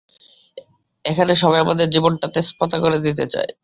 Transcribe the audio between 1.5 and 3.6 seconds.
আমার জীবনটা তেজপাতা করে দিতে চায়।